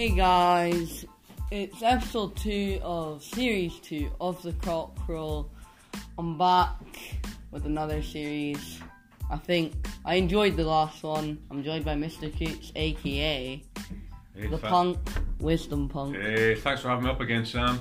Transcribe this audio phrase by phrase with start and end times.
[0.00, 1.04] Hey guys,
[1.50, 5.50] it's episode 2 of series 2 of the Crawl.
[6.16, 6.72] I'm back
[7.50, 8.80] with another series.
[9.30, 9.74] I think
[10.06, 11.36] I enjoyed the last one.
[11.50, 12.32] I'm joined by Mr.
[12.32, 13.62] Coutts, aka
[14.34, 14.98] Hey, the tha- Punk,
[15.38, 16.16] Wisdom Punk.
[16.16, 17.78] Hey, thanks for having me up again, Sam.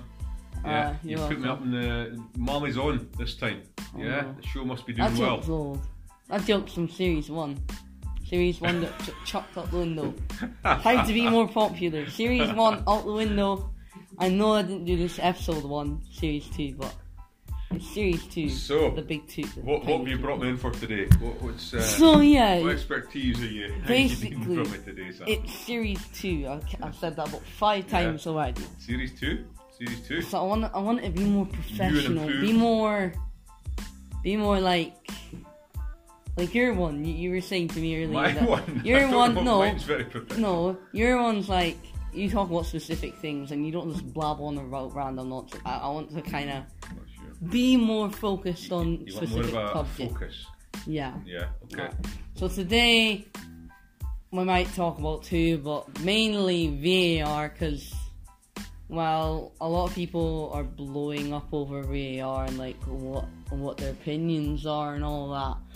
[0.66, 3.62] Yeah, Uh, you put me up in the Mommy's own this time.
[3.98, 4.36] Yeah, Oh.
[4.42, 5.42] the show must be That doing well.
[5.50, 5.80] old.
[6.28, 7.58] That joke's from series 1.
[8.30, 10.14] Series 1 got ch- chucked out the window.
[10.64, 12.08] Time to be more popular.
[12.10, 13.72] Series 1 out the window.
[14.20, 16.94] I know I didn't do this episode 1, series 2, but
[17.72, 18.50] it's series 2.
[18.50, 19.44] So, the big two.
[19.44, 20.22] the What, what tiny have you two.
[20.22, 21.06] brought me in for today?
[21.20, 25.26] What, what's uh, So yeah, what expertise are you, basically, from me today, Sam?
[25.28, 26.46] it's series two.
[26.48, 27.92] I, I've said that about five Yeah.
[28.04, 28.62] times already.
[28.80, 29.46] Series two,
[29.78, 30.22] series two.
[30.22, 32.28] So I want, I want it to be more professional.
[32.28, 33.14] Be more,
[34.24, 34.94] be more like,
[36.40, 37.06] like your one.
[37.06, 38.14] You, you were saying to me earlier.
[38.14, 38.82] My that one.
[38.86, 39.76] Your I one, no,
[40.38, 40.78] no.
[40.94, 41.78] Your one's like
[42.14, 45.62] you talk about specific things and you don't just blab on about random nonsense.
[45.66, 47.50] I, I want to kind of sure.
[47.50, 50.14] be more focused on You want more specific subjects.
[50.14, 50.46] focus.
[50.88, 51.14] Yeah.
[51.26, 51.50] Yeah.
[51.66, 51.84] Okay.
[51.84, 51.94] Right.
[52.36, 53.28] So today
[54.32, 57.94] we might talk about two, but mainly VAR because
[58.90, 63.92] well, a lot of people are blowing up over VAR and like what what their
[63.92, 65.69] opinions are and all that.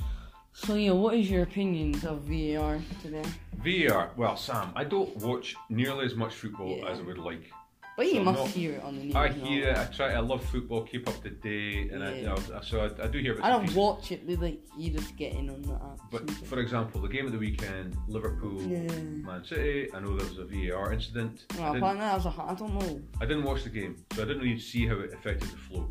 [0.53, 3.23] So yeah, what is your opinions of VAR today?
[3.63, 4.11] VAR.
[4.15, 6.89] Well, Sam, I don't watch nearly as much football Yeah.
[6.89, 7.51] as I would like.
[7.95, 9.15] But you So must not- hear it on the news.
[9.15, 9.77] I hear it.
[9.77, 10.13] I try.
[10.13, 10.81] I love football.
[10.83, 13.37] Keep up to date, and I, you know, so I, I do hear.
[13.43, 13.75] I don't pieces.
[13.75, 15.99] watch it, but like you just get in on the app.
[16.09, 18.79] But for example, the game of the weekend, Liverpool, Yeah.
[18.99, 19.93] Man City.
[19.93, 21.45] I know there was a VAR incident.
[21.51, 23.01] I, well, didn't, apparently that was I don't know.
[23.21, 25.87] I didn't watch the game, so I didn't really see how it affected the flow.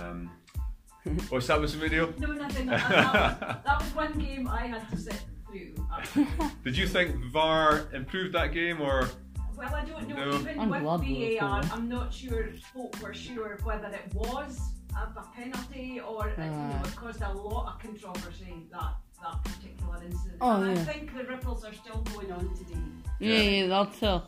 [0.00, 0.30] Um,
[1.28, 2.12] what's that was the video?
[2.18, 2.66] No, nothing.
[2.66, 5.74] That, that, that was one game I had to sit through.
[6.64, 9.08] Did you think VAR improved that game, or
[9.56, 10.16] well, I don't know.
[10.30, 10.38] No.
[10.40, 11.72] Even I'm with glad we were VAR, told.
[11.72, 14.60] I'm not sure folk were sure whether it was
[14.96, 16.88] a, a penalty or uh, you know, Ah.
[16.88, 20.38] it caused a lot of controversy that that particular incident.
[20.40, 20.80] Oh, and yeah.
[20.82, 22.80] I think the ripples are still going on today.
[23.18, 24.22] Yeah, yeah, that's so.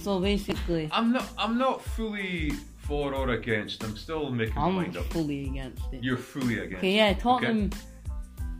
[0.00, 0.88] so basically.
[0.92, 1.28] I'm not?
[1.38, 2.52] I'm not fully
[2.92, 3.82] for or against.
[3.84, 5.06] I'm still making my I'm mind up.
[5.06, 6.04] fully against it.
[6.04, 6.76] You're fully against.
[6.76, 7.70] Okay, yeah, Tottenham.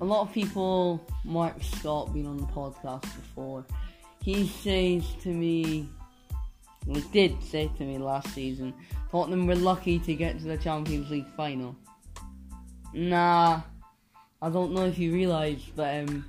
[0.01, 3.67] A lot of people, Mark Scott, been on the podcast before.
[4.23, 5.87] He says to me,
[6.87, 8.73] well, he did say to me last season,
[9.11, 11.77] Tottenham were lucky to get to the Champions League final.
[12.95, 13.61] Nah,
[14.41, 16.25] I don't know if you realise, but um,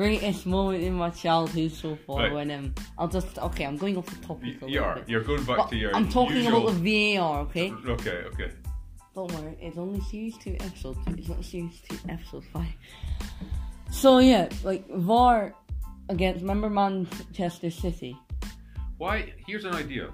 [0.00, 2.32] greatest moment in my childhood so far Right.
[2.32, 4.94] when um, I'll just okay, I'm going off the topic a you are.
[4.96, 5.08] bit.
[5.10, 5.94] You're going back But to your.
[5.94, 6.68] I'm talking usual...
[6.68, 7.68] about the VAR, okay?
[7.96, 8.18] Okay.
[8.32, 8.50] Okay.
[9.14, 11.14] Don't worry, it's only series two, episode two.
[11.18, 12.72] It's not series two, episode five.
[13.90, 15.54] So yeah, like VAR
[16.08, 18.16] against remember Manchester City.
[18.96, 19.32] Why?
[19.46, 20.10] Here's an idea.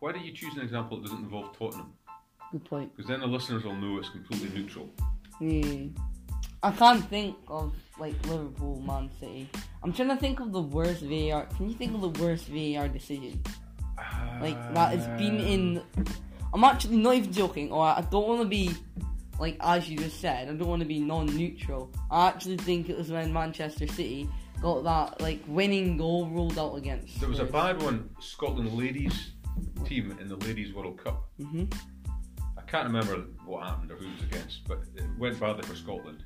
[0.00, 1.92] Why don't you choose an example that doesn't involve Tottenham?
[2.52, 2.88] Good point.
[2.96, 4.88] Because then the listeners will know it's completely neutral.
[5.40, 5.90] Yeah.
[6.62, 9.48] I can't think of like Liverpool, Man City.
[9.82, 11.46] I'm trying to think of the worst VAR.
[11.56, 13.40] Can you think of the worst VAR decision?
[14.40, 15.82] Like that has been in.
[16.52, 17.70] I'm actually not even joking.
[17.70, 18.74] Or I don't want to be
[19.38, 20.48] like as you just said.
[20.48, 21.92] I don't want to be non-neutral.
[22.10, 24.28] I actually think it was when Manchester City
[24.60, 27.20] got that like winning goal ruled out against.
[27.20, 28.10] There was a bad one.
[28.20, 29.30] Scotland ladies
[29.84, 31.28] team in the Ladies World Cup.
[31.40, 31.72] Mhm.
[32.56, 36.24] I can't remember what happened or who was against, but it went badly for Scotland.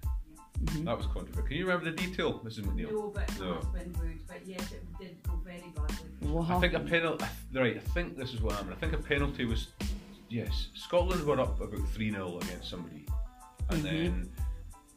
[0.64, 0.84] Mhm.
[0.84, 1.42] That was controversial.
[1.48, 2.60] Can you remember the detail, Mrs.
[2.66, 2.90] McNeil?
[2.92, 3.54] No, but it No.
[3.54, 4.20] has been good.
[4.28, 6.28] But yes, it did go very badly.
[6.30, 7.24] What I think a penalty.
[7.52, 8.74] Right, I think this is what happened.
[8.74, 9.68] I think a penalty was.
[10.28, 13.06] Yes, Scotland were up about 3 0 against somebody.
[13.70, 13.84] And Mhm.
[13.84, 14.32] then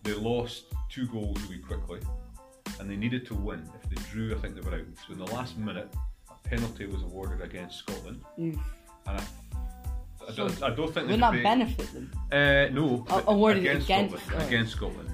[0.04, 2.00] they lost two goals really quickly.
[2.80, 3.68] And they needed to win.
[3.84, 4.86] If they drew, I think they were out.
[5.08, 5.94] So in the last minute,
[6.30, 8.22] a penalty was awarded against Scotland.
[8.40, 8.56] Oof.
[9.08, 9.24] And I,
[10.30, 12.12] I, don't, I don't think they Would that debate- benefit them?
[12.32, 14.42] Uh, no, awarded against, against- Scotland.
[14.44, 14.48] oh.
[14.48, 15.10] Against Scotland.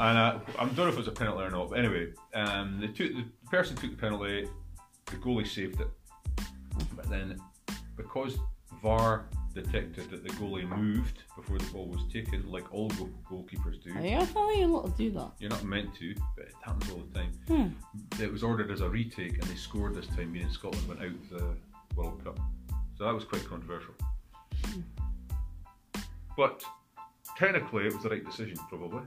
[0.00, 2.78] And uh, I don't know if it was a penalty or not, but anyway, um,
[2.80, 4.48] they took the person took the penalty,
[5.06, 5.88] the goalie saved it,
[6.96, 7.38] but then
[7.98, 8.38] because
[8.82, 13.82] VAR detected that the goalie moved before the ball was taken, like all goal- goalkeepers
[13.82, 15.32] do, I thought you lot to do that.
[15.38, 17.32] you're not meant to, but it happens all the time.
[17.46, 18.22] Hmm.
[18.22, 21.08] It was ordered as a retake, and they scored this time, meaning Scotland went out
[21.08, 21.44] of the
[21.94, 22.40] World Cup.
[22.96, 23.92] So that was quite controversial.
[26.38, 26.64] But
[27.36, 29.02] technically, it was the right decision, probably.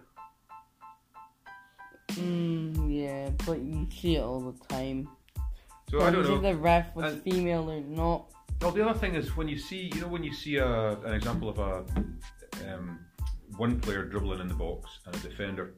[2.12, 5.08] Mm, yeah, but you see it all the time.
[5.90, 6.40] So I don't know.
[6.40, 8.26] the ref was And- female or not.
[8.62, 11.14] Oh, the other thing is when you see, you know, when you see a, an
[11.14, 11.84] example of a
[12.74, 13.00] um,
[13.58, 15.74] one player dribbling in the box and a defender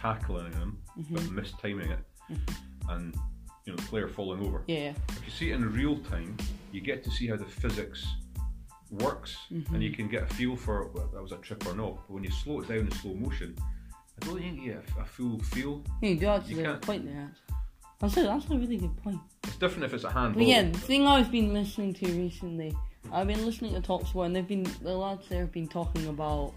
[0.00, 0.78] tackling him
[1.10, 2.38] but mistiming it,
[2.90, 3.14] and
[3.64, 4.62] you know the player falling over.
[4.68, 4.92] Yeah.
[5.08, 6.36] If you see it in real time,
[6.70, 8.06] you get to see how the physics
[8.90, 9.74] works, Mm-hmm.
[9.74, 11.96] and you can get a feel for well, that was a trip or not.
[12.06, 13.56] But when you slow it down in slow motion,
[14.22, 15.82] I don't think you get a, a full feel.
[16.00, 17.32] Yeah, you do actually You have a point there.
[17.98, 19.20] That's a, that's a really good point.
[19.44, 20.40] It's different if it's a handball.
[20.40, 22.76] But yeah, the thing I've been listening to recently,
[23.12, 26.52] I've been listening to Talksport, and they've been the lads there have been talking about.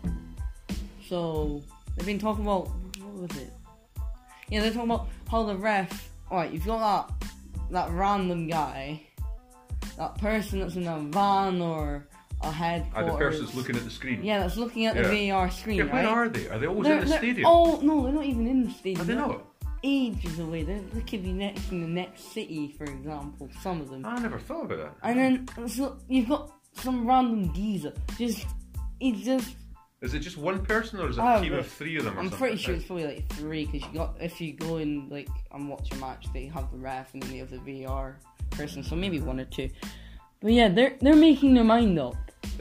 [1.07, 1.63] So
[1.95, 2.69] they've been talking about
[2.99, 3.53] what was it?
[4.49, 6.11] Yeah, they're talking about how the ref.
[6.29, 7.29] Alright, you've got that
[7.71, 9.01] that random guy,
[9.97, 12.07] that person that's in a van or
[12.47, 13.09] headquarters.
[13.09, 14.23] Ah, the person's looking at the screen.
[14.23, 15.77] Yeah, that's looking at the VR screen.
[15.77, 16.05] Yeah, where right?
[16.05, 16.47] are they?
[16.49, 17.45] Are they always They're- in the stadium?
[17.47, 19.01] Oh no, they're not even in the stadium.
[19.01, 19.45] Are they They're not?
[19.81, 20.63] Ages away.
[20.63, 23.49] They're, they could be next in the next city, for example.
[23.61, 24.05] Some of them.
[24.05, 24.95] I never thought about that.
[25.03, 27.93] And then so you've got some random geezer.
[28.17, 28.45] Just
[28.99, 29.55] it's just
[30.01, 31.59] Is it just one person or is it a team know.
[31.59, 32.15] of three of them?
[32.15, 32.39] Or I'm something?
[32.39, 35.69] pretty sure it's probably like three because you got if you go in like and
[35.69, 38.15] watch a match, they have the ref and then they have the VR
[38.51, 39.69] person, so maybe one or two.
[40.41, 42.15] But yeah, they're they're making their mind up.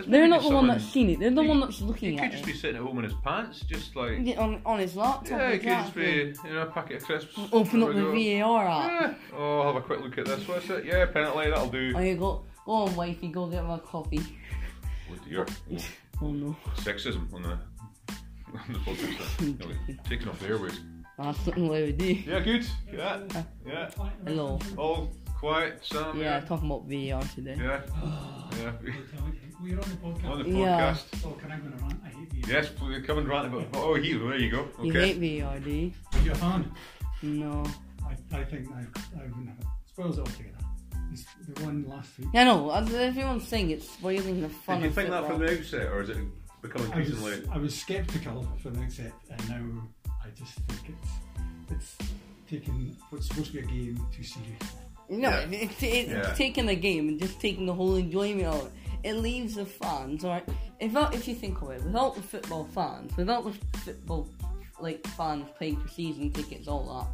[0.07, 1.19] They're not the one that's seen it.
[1.21, 2.27] They're the He- one that's looking at it.
[2.27, 2.53] He could just it.
[2.53, 5.27] be sitting at home in his pants, just like Yeah, on, on his laptop.
[5.31, 7.39] yeah, he could just be you know a packet of crisps.
[7.53, 8.41] Open up the we.
[8.41, 8.91] VAR app.
[9.03, 9.15] Yeah.
[9.37, 10.47] Oh, I'll have a quick look at this.
[10.47, 10.85] What's it?
[10.85, 11.51] Yeah, penalty.
[11.51, 11.93] That'll do.
[11.97, 14.21] Oh, you go, go on, wifey, go get my coffee.
[15.11, 15.47] Oh dear.
[15.73, 15.77] Oh,
[16.21, 19.59] Oh no, sexism on the on the podcast.
[19.89, 20.81] No, taking off the airways.
[21.19, 22.07] that's I would do.
[22.15, 22.67] Yeah, good.
[22.93, 23.91] Yeah, uh, yeah.
[24.27, 24.59] Hello.
[24.77, 26.19] All quiet, Sam.
[26.19, 27.57] Yeah, talking about VAR today.
[27.61, 27.81] Yeah,
[28.61, 28.73] yeah.
[29.61, 30.31] We're on the podcast.
[30.31, 30.97] On the Yeah.
[31.25, 32.01] Oh, can I go on a rant?
[32.05, 32.43] I hate you.
[32.47, 33.67] Yes, please come and rant about.
[33.75, 34.61] Oh, oh, here, there you go.
[34.61, 34.83] Okay.
[34.85, 35.13] You Okay.
[35.15, 35.93] hate VAR, do you?
[36.15, 36.73] Are you a fan?
[37.23, 37.65] No.
[38.07, 38.81] I, I think I,
[39.19, 39.67] I wouldn't have it.
[39.89, 40.55] Spoils it altogether.
[41.13, 42.29] It's the one last week.
[42.35, 45.27] Yeah, no, uh, as everyone's saying it's spoiling the fun Did you of think that
[45.27, 46.19] from the outset, or is it
[46.63, 47.49] becoming I was, increasingly?
[47.51, 49.83] I was sceptical from the outset, and now
[50.25, 51.11] I just think it's
[51.71, 51.97] it's
[52.49, 54.57] taking what's supposed to be a game too seriously.
[55.11, 55.47] No, Yeah.
[55.51, 56.33] it's, it's Yeah.
[56.35, 58.71] taking the game and just taking the whole enjoyment of
[59.03, 59.15] it.
[59.15, 60.49] Leaves the fans, alright?
[60.81, 64.29] If if you think of it, without the football fans, without the football
[64.81, 67.07] like fans paying for season tickets, all that,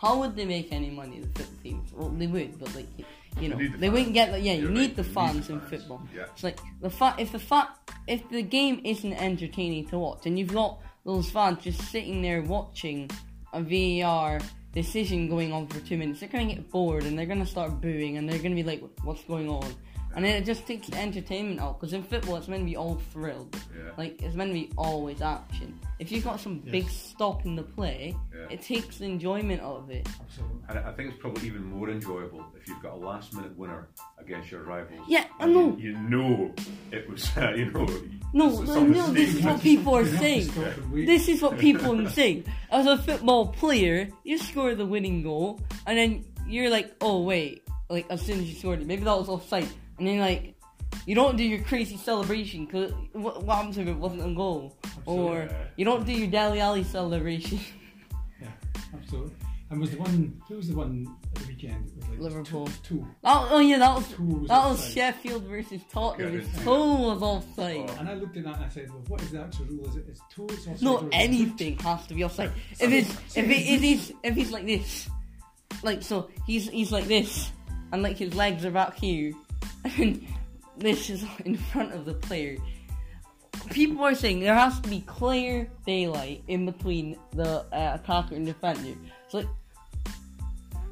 [0.00, 1.20] how would they make any money?
[1.20, 3.04] The football teams, well, they would, but like you,
[3.40, 4.42] you know, the they wouldn't get that.
[4.42, 6.02] Yeah, you You're need right, the you need fans the in football.
[6.14, 6.24] Yeah.
[6.32, 7.74] It's like the fa- if the fa-
[8.06, 12.42] if the game isn't entertaining to watch, and you've got those fans just sitting there
[12.42, 13.10] watching
[13.52, 14.40] a VAR
[14.72, 18.16] decision going on for two minutes, they're gonna get bored and they're gonna start booing
[18.18, 19.66] and they're gonna be like, "What's going on?"
[20.16, 22.76] And then it just takes the entertainment out because in football it's meant to be
[22.76, 23.90] all thrilled, Yeah.
[23.96, 25.78] like it's meant to be always action.
[26.00, 28.46] If you've got some big stop in the play, Yeah.
[28.50, 30.08] it takes the enjoyment out of it.
[30.20, 30.56] Absolutely.
[30.70, 33.88] And I think it's probably even more enjoyable if you've got a last minute winner
[34.18, 35.00] against your rivals.
[35.08, 35.76] Yeah, I know.
[35.78, 36.52] You, you know
[36.90, 37.86] it was, uh, you know.
[38.32, 40.42] No, no, no, this is what people are You saying.
[40.50, 41.06] stop and wait.
[41.06, 42.44] This is what people are saying.
[42.70, 47.62] As a football player, you score the winning goal, and then you're like, oh wait,
[47.88, 49.66] like as soon as you scored it, maybe that was offside,
[49.98, 50.54] and then like,
[51.06, 54.76] you don't do your crazy celebration because what, what happens if it wasn't a goal,
[55.06, 55.56] or Absolutely.
[55.76, 57.60] you don't do your Dele Alli celebration.
[58.40, 58.48] Yeah,
[58.94, 59.32] absolutely.
[59.70, 60.40] And was the one?
[60.48, 61.88] Who was the one at the weekend?
[61.88, 62.66] It was like Liverpool.
[62.66, 62.72] Two.
[62.84, 63.06] two.
[63.22, 64.92] That, oh yeah, that was Two was that was.
[64.94, 66.32] Sheffield versus Tottenham.
[66.34, 67.76] Yeah, His it's- was offside.
[67.90, 67.96] Oh.
[67.98, 69.88] And I looked at that and I said, well, what is the actual rule?
[69.88, 72.52] Is it is toe it's offside or No, is anything has to be offside.
[72.80, 75.10] If it's if it if he's if he's like this,
[75.82, 77.50] like so he's he's like this,
[77.92, 79.32] and like his legs are back here,
[79.96, 80.26] and
[80.78, 82.56] this is in front of the player.
[83.70, 88.46] People are saying there has to be clear daylight in between the uh, attacker and
[88.46, 88.94] defender.
[89.28, 89.48] So like,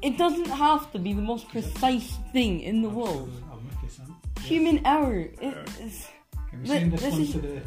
[0.01, 3.29] it doesn't have to be the most precise thing in the world.
[3.29, 3.51] Absolutely.
[3.51, 4.15] I'm with you, Sam.
[4.37, 4.43] Yeah.
[4.43, 5.19] Human error.
[5.41, 6.07] It, it's,
[6.49, 7.61] Can we Th- send this, this one is- to the,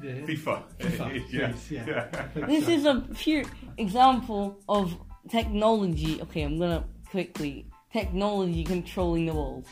[0.00, 0.62] the FIFA.
[0.80, 1.48] FIFA, yeah.
[1.52, 1.84] please, yeah.
[1.86, 2.46] yeah.
[2.46, 3.44] This is a pure
[3.78, 4.96] example of
[5.30, 6.20] technology.
[6.22, 9.66] Okay, I'm gonna quickly technology controlling the world.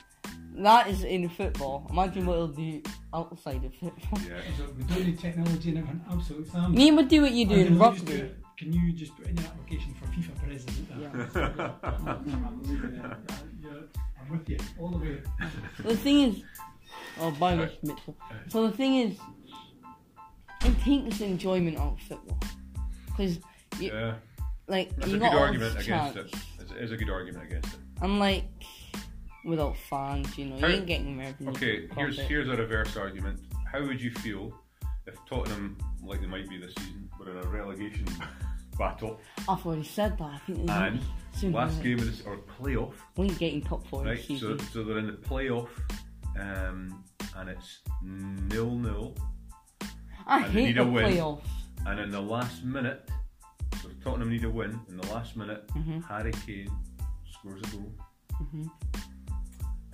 [0.57, 1.87] That is in football.
[1.91, 2.83] Imagine what it'll do
[3.15, 4.21] outside of football.
[4.27, 4.41] Yeah.
[4.59, 6.05] So we don't need technology and everything.
[6.11, 6.73] Absolutely, Sam.
[6.73, 8.35] Name would do what you do in can you just do rugby.
[8.59, 10.89] Can you just put in an application for FIFA president?
[10.99, 11.71] Yeah.
[12.45, 13.07] Absolutely, yeah.
[13.07, 13.71] Uh, yeah,
[14.21, 15.23] I'm with you all the way.
[15.83, 16.43] The thing is,
[17.21, 18.17] oh, by Miss Mitchell.
[18.49, 19.19] So the thing is,
[20.65, 22.39] it takes enjoyment out of football
[23.07, 23.39] because
[23.79, 24.17] you yeah.
[24.69, 26.17] like That's you a got good argument against chance.
[26.17, 26.35] it.
[26.61, 27.81] It's, it is a good argument against it.
[28.03, 28.45] Unlike
[29.45, 31.49] without fans, you know, you How- ain't getting American.
[31.51, 32.29] Okay, here's profit.
[32.31, 33.41] here's a reverse argument.
[33.71, 34.53] How would you feel
[35.07, 38.05] if Tottenham, like they might be this season, were in a relegation
[38.79, 40.25] battle I've already said that.
[40.25, 41.01] I think and
[41.33, 44.21] soon last game of this or playoff, We ain't getting top four right?
[44.39, 45.69] So so they're in the playoff,
[46.39, 47.05] um,
[47.37, 49.17] and it's nil nil,
[50.27, 51.43] I and hate the playoffs.
[51.87, 53.09] and in the last minute,
[53.83, 54.79] so Tottenham need a win.
[54.89, 56.05] In the last minute, Mhm.
[56.07, 56.71] Harry Kane
[57.31, 57.93] scores a goal.
[58.35, 58.67] hmm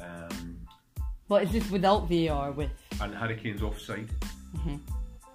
[0.07, 0.59] Um,
[1.29, 2.71] But is this without VAR with
[3.01, 4.09] and Harry Kane's offside.
[4.63, 4.77] hmm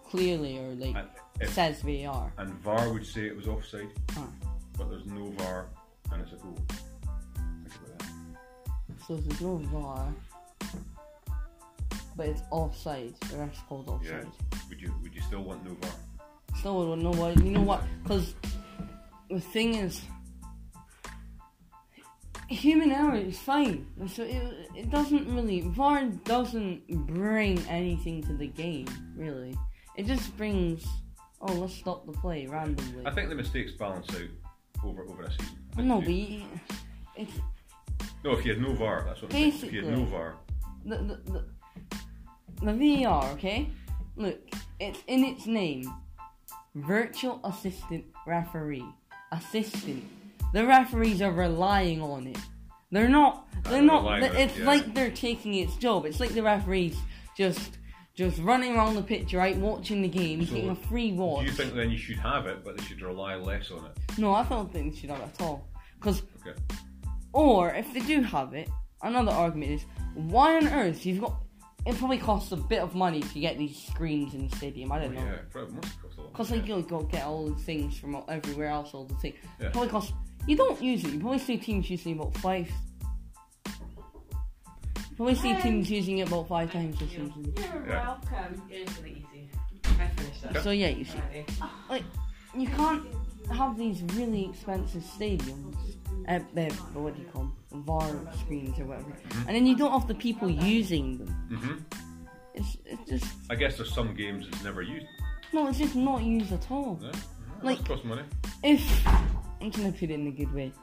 [0.10, 1.08] clearly or like And,
[1.40, 2.32] if, says VAR?
[2.38, 4.22] and VAR would say it was offside, Huh.
[4.78, 5.68] but there's no VAR
[6.12, 6.58] and it's a goal.
[6.68, 9.02] Think about that.
[9.08, 10.14] So there's no VAR,
[12.18, 13.14] but it's offside.
[13.30, 14.28] The ref's called offside.
[14.28, 14.60] Yeah.
[14.70, 15.92] Would you would you still want no VAR?
[16.60, 18.36] Still don't know what you know what because
[19.30, 20.02] the thing is
[22.56, 23.88] human error is fine.
[24.08, 29.58] So it, it doesn't really VAR doesn't bring anything to the game really.
[29.96, 30.86] It just brings
[31.42, 33.06] oh let's stop the play randomly.
[33.06, 35.58] I think the mistakes balance out over over a season.
[35.78, 36.44] No, but you,
[37.16, 37.32] it's
[38.24, 39.42] no, if you had no VAR, that's what I'm.
[39.42, 40.12] If you had no Basically.
[40.12, 40.36] VAR,
[40.86, 41.46] the, the, the,
[42.62, 43.70] the VR, okay?
[44.16, 44.40] Look,
[44.80, 45.92] it's in its name.
[46.76, 48.86] Virtual assistant referee.
[49.32, 50.04] Assistant.
[50.54, 52.38] The referees are relying on it.
[52.92, 53.48] They're not.
[53.64, 54.22] They're not.
[54.22, 54.66] it, It's yeah.
[54.66, 56.06] like they're taking its job.
[56.06, 56.98] It's like the referees
[57.38, 57.78] just,
[58.16, 61.42] just running around the pitch, right, watching the game, So, getting a free watch.
[61.42, 63.92] do you think then you should have it, but they should rely less on it?
[64.20, 65.68] No, I don't think they should have it at all.
[66.00, 66.58] Because Okay.
[67.34, 68.70] Or if they do have it,
[69.04, 71.36] another argument is why on earth you've got.
[71.86, 74.92] It probably costs a bit of money to get these screens in the stadium.
[74.92, 75.22] I don't know.
[75.24, 76.32] Yeah, probably must cost a lot.
[76.34, 79.36] Because like you go get all the things from everywhere else, all the things.
[79.60, 79.70] Yeah.
[79.70, 80.14] Probably costs.
[80.48, 81.12] You don't use it.
[81.14, 82.68] You probably see teams using it about five.
[83.68, 87.54] You probably see Um, teams using it about five times this season.
[87.58, 88.08] You're Yeah.
[88.08, 88.62] welcome.
[88.70, 89.50] It's really easy.
[90.00, 90.64] I finished that.
[90.64, 91.20] So yeah, you see,
[91.90, 92.04] Like,
[92.58, 93.04] you can't
[93.52, 95.76] have these really expensive stadiums.
[96.28, 97.84] Uh, uh, what do you call them?
[97.84, 99.14] VAR screens or whatever.
[99.48, 101.28] And then you don't have the people using them.
[101.50, 101.78] hmm
[102.54, 105.08] It's, it's just I guess there's some games it's never used.
[105.54, 107.00] no, it's just not used at all.
[107.02, 107.12] Yeah?
[107.64, 108.24] Like- Like, cost money.
[108.64, 108.82] If
[109.62, 110.74] I'm gonna put it in a good way,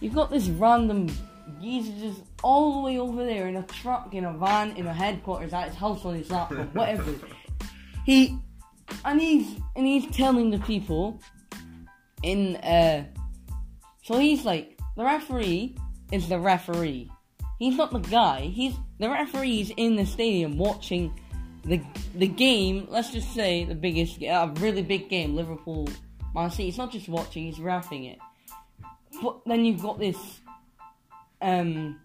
[0.00, 1.08] you've got this random
[1.60, 4.94] geezer just all the way over there in a truck, in a van, in a
[4.94, 7.14] headquarters at his house on his laptop, whatever.
[8.04, 8.38] he
[9.04, 11.20] and he's and he's telling the people
[12.22, 13.04] in uh,
[14.02, 15.76] so he's like the referee
[16.12, 17.10] is the referee.
[17.58, 18.40] He's not the guy.
[18.42, 21.18] He's the referee's in the stadium watching
[21.64, 21.80] the
[22.14, 22.86] the game.
[22.90, 25.88] Let's just say the biggest, a really big game, Liverpool
[26.34, 26.64] Man City.
[26.64, 28.18] He's not just watching; he's raffing it.
[29.22, 30.40] But then you've got this.
[31.40, 32.00] Um,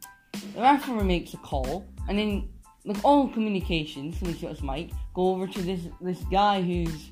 [0.54, 2.50] the referee makes a call, and then
[2.86, 4.58] like all communications, so he's got
[5.14, 7.12] go over to this this guy who's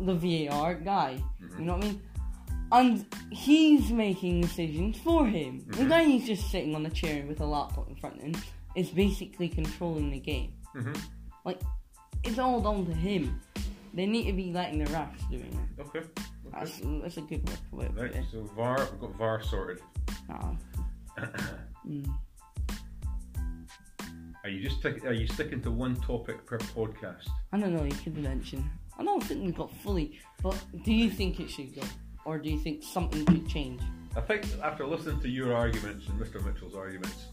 [0.00, 1.22] the VAR guy.
[1.58, 2.02] You know what I mean?
[2.72, 5.64] And he's making decisions for him.
[5.68, 5.88] The Mhm.
[5.88, 8.34] guy who's just sitting on a chair with a laptop in front of him
[8.74, 10.52] is basically controlling the game.
[10.72, 10.92] hmm
[12.24, 13.38] It's all down to him.
[13.92, 15.82] They need to be letting the refs doing it.
[15.82, 16.02] Okay.
[16.54, 17.92] That's, that's a good put it.
[17.94, 19.80] Right, so VAR, we've got VAR sorted.
[20.28, 20.54] Nah.
[21.86, 22.08] Mm.
[24.42, 27.28] Are you just are you sticking to one topic per podcast?
[27.52, 28.70] I don't know, you could mention.
[28.98, 31.82] I don't think we've got fully, but do you think it should go?
[32.24, 33.82] Or do you think something should change?
[34.16, 36.44] I think after listening to your arguments and Mr.
[36.44, 37.26] Mitchell's arguments,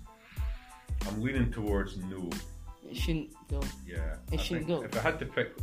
[1.08, 2.30] I'm leaning towards no.
[2.90, 3.62] It shouldn't go.
[3.86, 4.16] Yeah.
[4.32, 4.84] It I should go.
[4.84, 5.54] If I had to pick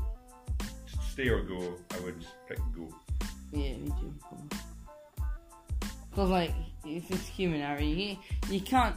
[1.11, 2.89] stay or go, I would pick go.
[3.53, 4.15] Yeah, me too.
[6.11, 7.81] Because, like, it's just human error.
[7.81, 8.17] You,
[8.51, 8.97] you can't.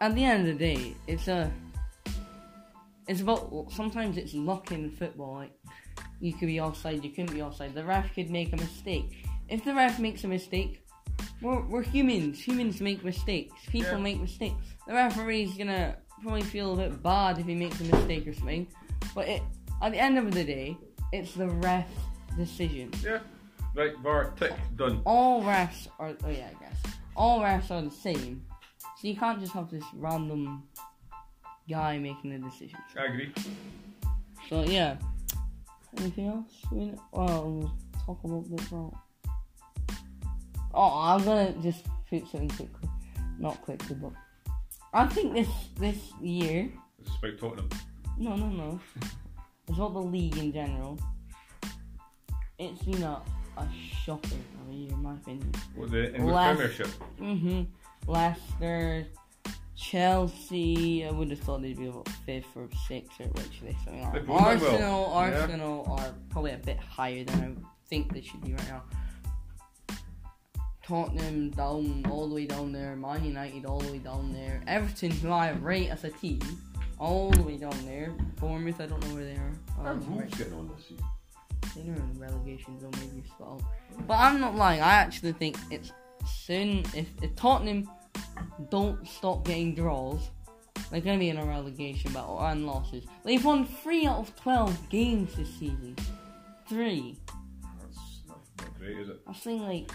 [0.00, 1.50] At the end of the day, it's a.
[3.08, 3.68] It's about.
[3.72, 5.34] Sometimes it's luck in football.
[5.34, 5.52] Like,
[6.20, 7.74] you could be offside, you couldn't be offside.
[7.74, 9.26] The ref could make a mistake.
[9.48, 10.82] If the ref makes a mistake,
[11.42, 12.40] we're, we're humans.
[12.40, 13.54] Humans make mistakes.
[13.68, 13.98] People Yeah.
[13.98, 14.62] make mistakes.
[14.86, 18.66] The referee's gonna probably feel a bit bad if he makes a mistake or something.
[19.14, 19.42] But it,
[19.82, 20.76] at the end of the day,
[21.12, 21.90] it's the ref's
[22.36, 22.90] decision.
[23.04, 23.18] Yeah.
[23.74, 25.00] Right, VAR, tick, done.
[25.06, 28.42] all refs are oh yeah I guess all refs are the same
[28.98, 30.64] so you can't just have this random
[31.68, 33.32] guy making the decisions I agree.
[34.48, 34.96] so yeah
[35.98, 37.72] anything else we, well we'll
[38.06, 38.94] talk a little bit about
[40.74, 42.88] oh I'm gonna just put something quickly
[43.38, 44.12] not quickly but
[44.92, 46.68] I think this this year
[47.00, 47.68] It's about Tottenham.
[48.18, 48.80] no no no
[49.68, 50.98] it's about the league in general
[52.60, 53.20] it's been a,
[53.56, 53.68] a
[54.04, 54.28] shocker
[54.62, 56.86] of a year in my opinion What the English Last- Premiership?
[57.20, 57.62] Mm-hmm.
[58.10, 59.06] Leicester,
[59.76, 61.04] Chelsea.
[61.06, 64.26] I would have thought they'd be about fifth or sixth or literally something like They've
[64.26, 64.26] that.
[64.26, 64.44] done well.
[64.46, 65.40] Arsenal, Yeah.
[65.40, 68.82] Arsenal are probably a bit higher than I think they should be right now.
[70.82, 72.96] Tottenham down all the way down there.
[72.96, 74.60] Man United all the way down there.
[74.66, 76.40] Everton, who I rate as a team,
[76.98, 78.10] all the way down there.
[78.40, 79.52] Bournemouth, I don't know where they are.
[79.76, 81.04] How are Um, Wolves getting on this season?
[81.74, 83.62] They're in relegation zone, maybe spot out.
[84.06, 84.80] But I'm not lying.
[84.80, 85.92] I actually think it's
[86.26, 87.88] soon, if, if Tottenham
[88.70, 90.30] don't stop getting draws,
[90.90, 93.04] they're going to be in a relegation battle and losses.
[93.24, 95.96] They've won 3 out of 12 games this season.
[96.68, 97.16] 3.
[97.80, 99.20] That's not, not great, is it?
[99.26, 99.90] I think like.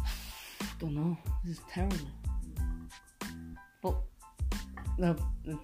[0.80, 1.16] don't know.
[1.44, 1.96] This is terrible.
[3.82, 3.96] But.
[4.98, 5.58] The, the, mm.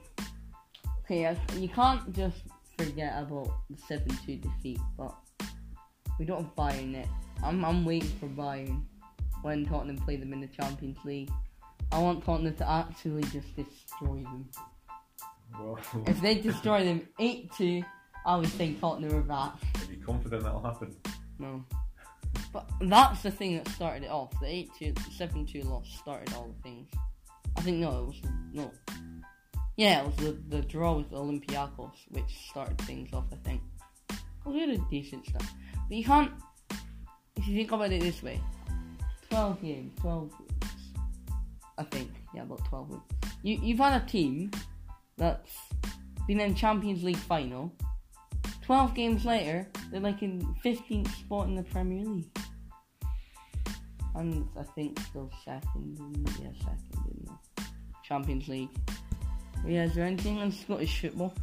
[1.05, 2.43] okay, you can't just
[2.78, 5.14] forget about the 7 2 defeat, but.
[6.18, 7.09] We don't have Bayern yet.
[7.42, 8.85] I'm, I'm waiting for Bayern
[9.42, 11.30] when Tottenham play them in the Champions League.
[11.92, 14.49] I want Tottenham to actually just destroy them.
[15.61, 17.83] Well, If they destroy them 8 2,
[18.25, 19.52] I would think Tottenham are back.
[19.76, 20.97] are you confident that'll happen?
[21.38, 21.64] No.
[22.52, 24.33] But that's the thing that started it off.
[24.40, 26.88] The 8 2, 7 2 loss started all the things.
[27.56, 28.23] I think, no, it was.
[28.52, 28.73] No.
[29.76, 33.61] Yeah, it was the, the draw with Olympiacos which started things off, I think.
[34.47, 35.45] We had a decent start.
[35.88, 36.30] But you can't.
[37.37, 38.40] If you think about it this way
[39.30, 40.66] 12 games, 12 weeks.
[41.78, 42.11] I think.
[42.35, 43.02] Yeah, about 12 weeks.
[43.42, 44.50] You, you've had a team
[45.18, 45.56] that's
[46.26, 47.73] been in Champions League final.
[48.62, 52.38] 12 games later, they're like in 15th spot in the Premier League.
[54.14, 57.62] And I think still second in, yeah, second in the
[58.02, 58.71] Champions League.
[59.64, 61.34] Yeah, is there anything on Scottish football?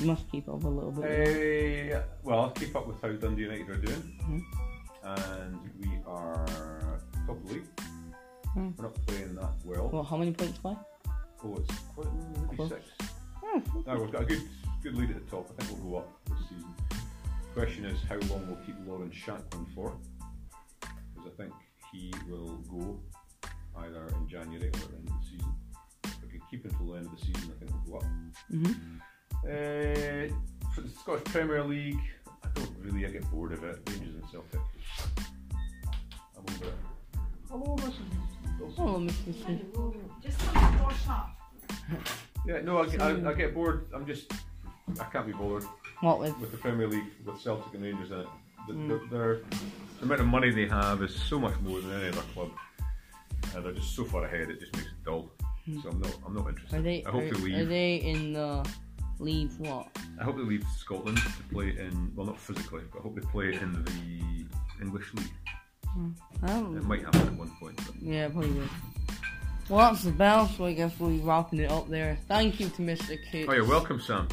[0.00, 1.94] You must keep up a little bit.
[1.94, 4.18] Uh, well, I'll keep up with how Dundee United are doing.
[4.22, 4.42] Mhm.
[5.04, 7.80] And we are top of the league.
[8.52, 8.70] Hmm.
[8.76, 9.88] We're not playing that well.
[9.88, 10.76] Well, how many points by?
[11.44, 12.06] Oh, it's quite
[12.50, 12.84] maybe six.
[13.42, 14.42] Oh, No, we've got a good
[14.82, 15.48] good lead at the top.
[15.58, 16.74] I think we'll go up this season.
[17.54, 19.96] Question is how long we'll keep Lawrence Shankland for?
[21.14, 21.52] Because I think
[21.92, 23.00] he will go
[23.78, 25.54] either in January or at the end of the season.
[26.52, 28.12] If we keep him until the end of the season, I think we'll go up.
[28.50, 28.98] hmm
[29.44, 31.98] Uh, for the Scottish Premier League,
[32.44, 33.80] I don't really I get bored of it.
[33.88, 34.60] Rangers and Celtic.
[36.36, 36.74] I'm over it.
[37.50, 38.60] Hello, Mrs.
[38.60, 38.74] Wilson.
[38.78, 40.22] Oh, Mr.
[40.22, 42.08] Just on the doorstep.
[42.44, 43.86] Yeah, no, I, I, I get bored.
[43.94, 44.32] I'm just,
[44.98, 45.62] I can't be bothered
[46.00, 46.36] What with?
[46.40, 48.26] with the Premier League with Celtic and Rangers in it.
[48.66, 48.88] The, Mm.
[49.10, 49.34] the, their,
[50.00, 52.50] the amount of money they have is so much more than any other club.
[53.56, 55.30] Uh, they're just so far ahead; it just makes it dull.
[55.82, 56.70] So I'm not, I'm not interested.
[56.70, 56.76] Hmm.
[56.76, 57.04] Are they?
[57.04, 57.58] I hope are, they leave.
[57.58, 58.68] are they in the
[59.18, 59.58] leave?
[59.60, 59.88] What?
[60.20, 63.20] I hope they leave Scotland to play in, well, not physically, but I hope they
[63.20, 65.32] play in the English league.
[66.42, 66.76] I don't.
[66.76, 67.76] It might happen at one point.
[67.76, 68.68] But Yeah, probably will.
[69.68, 72.18] Well, that's the bell, so I guess we'll be wrapping it up there.
[72.26, 73.16] Thank you to Mr.
[73.30, 73.46] Coutts.
[73.48, 74.28] oh, you're welcome, Sam.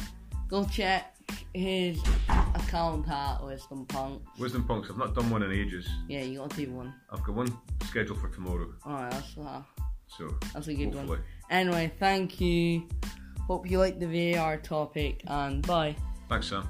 [0.48, 1.14] Go check
[1.54, 4.26] his account at Wisdom Punks.
[4.38, 4.90] Wisdom Punks.
[4.90, 5.88] I've not done one in ages.
[6.08, 6.92] Yeah, you gotta do one.
[7.12, 9.62] I've got one scheduled for tomorrow, Alright, that's, uh,
[10.16, 11.08] so that's a good hopefully.
[11.08, 11.20] one.
[11.50, 12.86] Anyway, thank you.
[13.46, 15.96] Hope you liked the VAR topic, and bye.
[16.28, 16.68] Thanks, Sam.